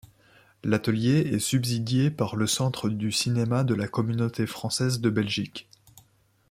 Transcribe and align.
L'Atelier 0.63 1.29
est 1.31 1.37
subsidié 1.37 2.09
par 2.09 2.35
le 2.35 2.47
Centre 2.47 2.89
du 2.89 3.11
Cinéma 3.11 3.63
de 3.63 3.75
la 3.75 3.87
Communauté 3.87 4.47
française 4.47 4.99
de 4.99 5.11
Belgique. 5.11 5.69